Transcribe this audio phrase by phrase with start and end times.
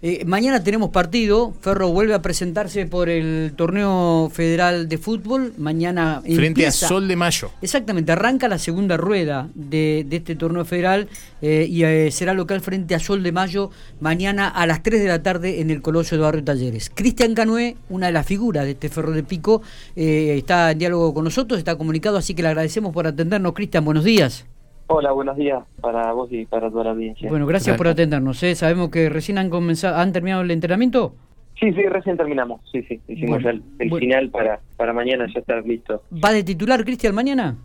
[0.00, 1.52] Eh, mañana tenemos partido.
[1.60, 5.54] Ferro vuelve a presentarse por el torneo federal de fútbol.
[5.58, 6.22] Mañana.
[6.22, 7.50] Frente a Sol de Mayo.
[7.62, 11.08] Exactamente, arranca la segunda rueda de, este torneo federal
[11.42, 15.08] eh, y eh, será local frente a Sol de Mayo mañana a las 3 de
[15.08, 16.90] la tarde en el Coloso de Barrio Talleres.
[16.94, 19.62] Cristian Canoé, una de las figuras de este Ferro de Pico,
[19.96, 23.52] está en diálogo con nosotros, está comunicado, así que le agradecemos por atendernos.
[23.52, 24.44] Cristian, buenos días.
[24.90, 27.28] Hola, buenos días para vos y para toda la audiencia.
[27.28, 28.42] Bueno, gracias por atendernos.
[28.42, 28.54] ¿eh?
[28.54, 31.14] Sabemos que recién han comenzado, han terminado el entrenamiento.
[31.60, 32.62] Sí, sí, recién terminamos.
[32.72, 36.02] Sí, sí, hicimos ya el, final para, para mañana ya estar listo.
[36.24, 37.58] ¿Va de titular Cristian mañana?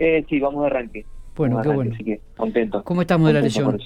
[0.00, 1.06] Eh, sí, vamos de arranque.
[1.36, 1.92] Bueno, qué bueno.
[1.94, 2.82] Así que contento.
[2.82, 3.78] ¿Cómo estamos de la lesión?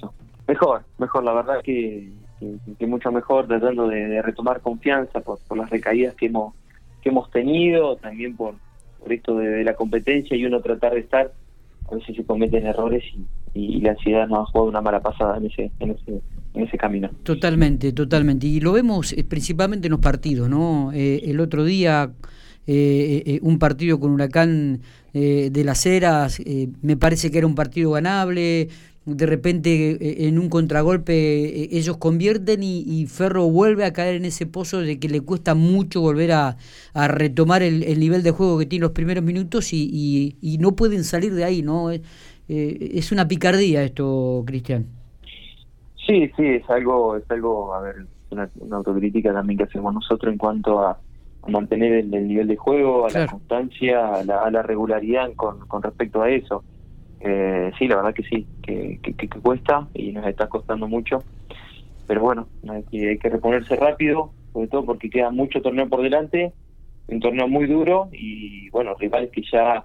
[0.49, 2.11] Mejor, mejor, la verdad que,
[2.79, 6.55] que, mucho mejor, tratando de, retomar confianza por, por las recaídas que hemos
[7.03, 8.55] que hemos tenido, también por,
[8.99, 11.31] por esto de la competencia y uno tratar de estar
[11.91, 13.03] a veces se cometen errores
[13.55, 16.21] y, la ansiedad nos ha jugado una mala pasada en ese, en ese,
[16.55, 17.09] en ese camino.
[17.23, 18.47] Totalmente, totalmente.
[18.47, 20.93] Y lo vemos eh, principalmente en los partidos, ¿no?
[20.93, 22.11] Eh, el otro día
[22.67, 24.81] eh, un partido con Huracán
[25.15, 26.43] de las Heras,
[26.83, 28.69] me parece que era un partido ganable,
[29.07, 34.25] de repente eh, en un contragolpe eh, ellos convierten y, Ferro vuelve a caer en
[34.25, 36.57] ese pozo de que le cuesta mucho volver a,
[37.09, 41.45] retomar el, nivel de juego que tiene los primeros minutos y, no pueden salir de
[41.45, 41.93] ahí, ¿no?
[41.93, 42.03] Eh,
[42.49, 44.87] es una picardía esto, Cristian.
[46.07, 50.39] Sí, sí, es algo, es algo, a ver, una, autocrítica también que hacemos nosotros en
[50.39, 50.99] cuanto a,
[51.49, 55.81] mantener el, nivel de juego, a la constancia, a la, a la regularidad con, con
[55.81, 56.65] respecto a eso.
[57.29, 61.25] Eh, sí, la verdad que sí, que, que, cuesta y nos está costando mucho.
[62.07, 66.03] Pero bueno, hay que, hay que reponerse rápido, sobre todo porque queda mucho torneo por
[66.03, 66.53] delante,
[67.09, 69.85] un torneo muy duro y bueno, rivales que ya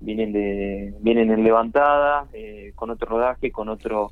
[0.00, 4.10] vienen de vienen en levantada, eh, con otro rodaje, con otro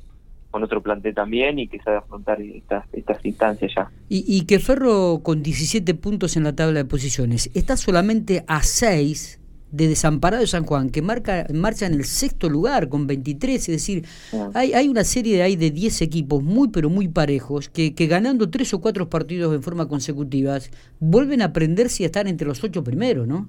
[0.49, 3.91] con otro plantel también y que sabe afrontar estas, estas instancias ya.
[4.07, 8.63] Y, y que Ferro con 17 puntos en la tabla de posiciones está solamente a
[8.63, 9.38] 6
[9.71, 13.67] de Desamparado de San Juan, que marca, marcha en el sexto lugar con 23, es
[13.67, 14.05] decir,
[14.53, 18.07] hay, hay una serie de, hay de 10 equipos muy pero muy parejos que, que
[18.07, 22.47] ganando tres o cuatro partidos en forma consecutivas vuelven a prenderse y a estar entre
[22.47, 23.47] los ocho primeros, ¿no?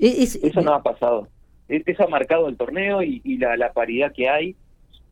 [0.00, 1.28] E, Eso no ha pasado.
[1.68, 4.56] E, eso ha marcado el torneo y, la, la, paridad que hay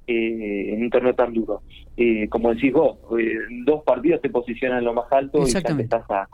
[0.07, 1.63] eh, en un torneo tan duro.
[1.97, 5.63] Eh, como decís vos, eh, dos partidos te posicionan en lo más alto y ya
[5.63, 6.29] te estás a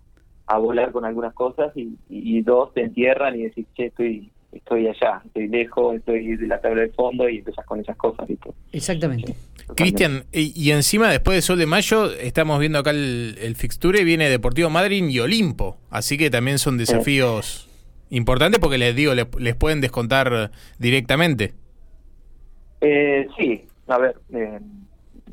[0.48, 5.20] a volar con algunas cosas y, dos te entierran y decís, che, estoy, estoy allá,
[5.26, 8.26] estoy lejos, estoy de la tabla de fondo y empezás con esas cosas.
[8.72, 9.34] Exactamente.
[9.76, 14.30] Cristian, y, encima después de Sol de Mayo estamos viendo acá el, el fixture, viene
[14.30, 17.68] Deportivo Madrid y Olimpo, así que también son desafíos
[18.10, 21.52] importantes porque les digo, les, pueden descontar directamente.
[22.80, 24.60] Eh, sí, a ver, eh,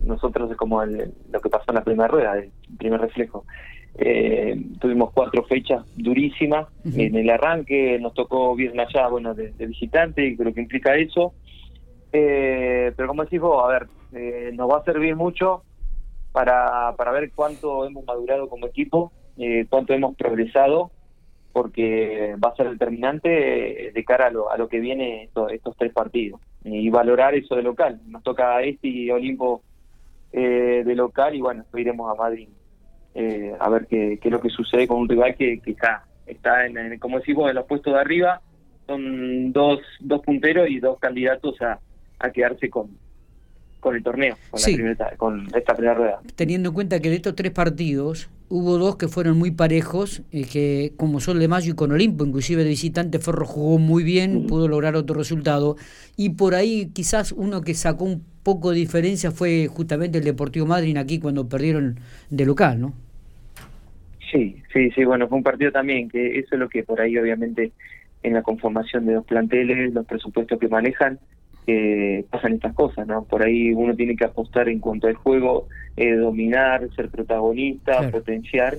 [0.04, 3.46] nosotros es como lo que pasó en la primera rueda, el primer reflejo.
[3.98, 6.68] Eh, tuvimos cuatro fechas durísimas.
[6.84, 11.34] En el arranque nos tocó viernes allá, bueno, de, visitante, y creo que implica eso.
[12.12, 15.64] Eh, pero como decís vos, a ver, eh, nos va a servir mucho
[16.32, 20.92] para, para ver cuánto hemos madurado como equipo, eh, cuánto hemos progresado,
[21.54, 25.76] porque va a ser determinante de cara a lo, a lo que viene estos, estos
[25.78, 26.42] tres partidos.
[26.66, 28.02] Y valorar eso de local.
[28.08, 29.62] Nos toca este y Olimpo
[30.32, 32.50] de local, y bueno, iremos a Madrid
[33.16, 36.06] eh, a ver qué, qué, es lo que sucede con un rival que, que está,
[36.28, 38.42] está en, como decimos, en los puestos de arriba.
[38.86, 41.80] Son dos, dos punteros y dos candidatos a,
[42.20, 42.90] a quedarse con,
[43.80, 44.62] con el torneo, con,
[45.18, 46.20] con esta primera rueda.
[46.36, 50.46] Teniendo en cuenta que de estos tres partidos hubo dos que fueron muy parejos, eh,
[50.52, 54.48] que como Sol de Mayo y con Olimpo, inclusive de visitante, Ferro jugó muy bien,
[54.48, 55.76] pudo lograr otro resultado,
[56.16, 60.66] y por ahí quizás uno que sacó un poco de diferencia fue justamente el Deportivo
[60.68, 62.94] Madrid aquí cuando perdieron de local, ¿no?
[64.32, 67.18] Sí, sí, sí, bueno, fue un partido también, que eso es lo que por ahí
[67.18, 67.72] obviamente
[68.22, 71.20] en la conformación de los planteles, los presupuestos que manejan,
[71.68, 73.24] eh, pasan estas cosas, ¿no?
[73.24, 75.68] Por ahí uno tiene que apostar en cuanto al juego,
[75.98, 78.78] eh, dominar, ser protagonista, potenciar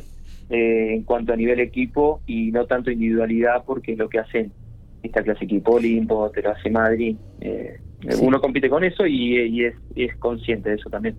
[0.50, 4.52] eh, en cuanto a nivel equipo y no tanto individualidad porque es lo que hacen
[5.02, 7.16] esta clase equipo Olimpo, te lo hace Madrid.
[7.40, 7.78] Eh,
[8.20, 11.16] uno compite con eso y, y es, es consciente de eso también.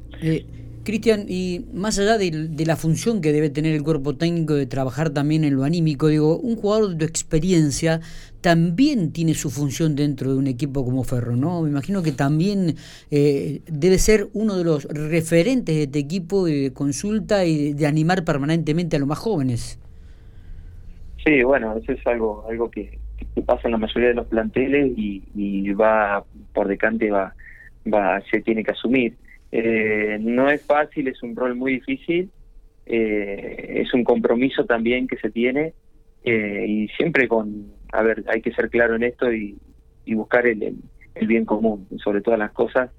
[0.88, 5.10] Cristian, y más allá de, la función que debe tener el cuerpo técnico de trabajar
[5.10, 8.00] también en lo anímico, digo, un jugador de tu experiencia
[8.40, 11.62] también tiene su función dentro de un equipo como Ferro, ¿no?
[11.62, 12.76] Me imagino que también
[13.12, 18.24] eh, debe ser uno de los referentes de este equipo de consulta y de, animar
[18.24, 19.82] permanentemente a los más jóvenes.
[21.26, 22.98] Sí, bueno, eso es algo algo que,
[23.46, 26.24] pasa en la mayoría de los planteles y, y va
[26.54, 27.36] por decante va
[27.94, 29.16] va se tiene que asumir
[29.52, 32.30] Eh, no es fácil, es un rol muy difícil,
[32.86, 35.74] eh, es un compromiso también que se tiene
[36.24, 39.58] eh, y siempre con, a ver, hay que ser claro en esto y,
[40.16, 40.78] buscar el,
[41.16, 42.90] el, bien común, sobre todas las cosas,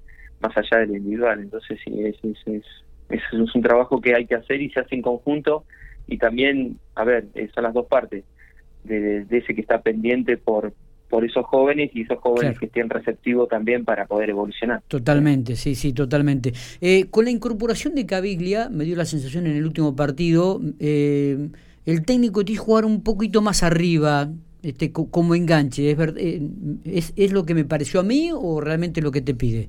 [0.41, 1.39] más allá del individual.
[1.39, 2.17] Entonces, sí, es,
[3.09, 5.65] es, un trabajo que hay que hacer y se hace en conjunto
[6.07, 8.23] y también, a ver, son las dos partes,
[8.83, 10.71] de ese que está pendiente por
[11.09, 14.81] por esos jóvenes y esos jóvenes que estén receptivos también para poder evolucionar.
[14.87, 16.53] Totalmente, sí, sí, totalmente.
[16.81, 21.49] Eh, con la incorporación de Caviglia, me dio la sensación en el último partido, eh,
[21.85, 24.29] el técnico te jugar un poquito más arriba,
[24.61, 25.91] este, como enganche.
[25.91, 26.41] ¿Es, eh,
[26.85, 29.67] ¿Es, ¿Es lo que me pareció a mí o realmente lo que te pide?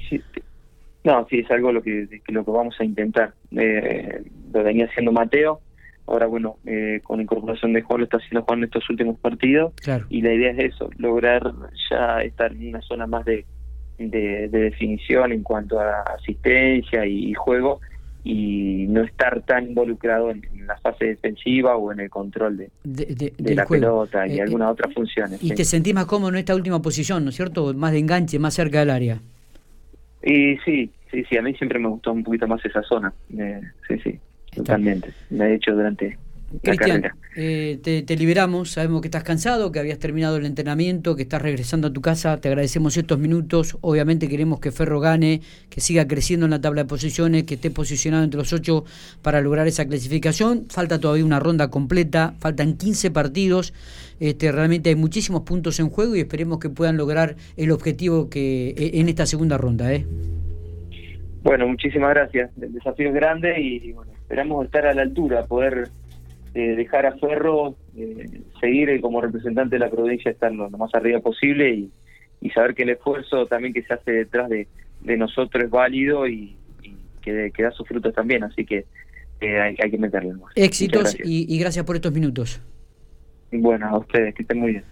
[1.04, 3.32] No, sí, es algo lo que, lo que vamos a intentar.
[3.50, 5.60] lo venía haciendo Mateo
[6.10, 9.72] Ahora, bueno, eh, con incorporación de Juan lo está haciendo Juan en estos últimos partidos.
[10.08, 11.52] Y la idea es eso, lograr
[11.88, 13.44] ya estar en una zona más de,
[13.96, 17.80] de, definición en cuanto a asistencia y, juego
[18.24, 23.54] y no estar tan involucrado en, la fase defensiva o en el control de, de,
[23.54, 25.40] la pelota y eh, algunas eh, otras funciones.
[25.40, 27.72] Y te sentís más cómodo en esta última posición, ¿no es cierto?
[27.72, 29.20] Más de enganche, más cerca del área.
[30.24, 33.12] Y sí, sí, sí, a mí siempre me gustó un poquito más esa zona.
[33.86, 34.18] sí, sí.
[34.62, 36.18] Totalmente, me he hecho durante
[36.62, 37.14] carrera.
[37.36, 41.88] Eh, te, liberamos, sabemos que estás cansado, que habías terminado el entrenamiento, que estás regresando
[41.88, 46.46] a tu casa, te agradecemos estos minutos, obviamente queremos que Ferro gane, que siga creciendo
[46.46, 48.84] en la tabla de posiciones, que esté posicionado entre los ocho
[49.22, 53.72] para lograr esa clasificación, falta todavía una ronda completa, faltan 15 partidos,
[54.18, 58.70] este, realmente hay muchísimos puntos en juego y esperemos que puedan lograr el objetivo que
[58.70, 59.94] e, en esta segunda ronda.
[59.94, 60.04] ¿eh?
[61.42, 65.88] Bueno, muchísimas gracias, el desafío es grande y bueno, esperamos estar a la altura, poder
[66.54, 71.18] eh, dejar a Ferro eh, seguir como representante de la provincia, estar lo, más arriba
[71.18, 71.90] posible
[72.40, 74.68] y, saber que el esfuerzo también que se hace detrás de,
[75.16, 76.56] nosotros es válido y,
[77.20, 78.86] que, da sus frutos también, así que
[79.40, 80.52] eh, hay, que meterle más.
[80.54, 82.62] Éxitos y, y gracias por estos minutos.
[83.50, 84.84] Bueno, a ustedes, que estén muy bien.